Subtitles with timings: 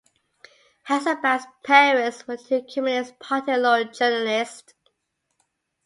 [0.87, 4.73] Hasselbach's parents were two Communist-party loyal journalists.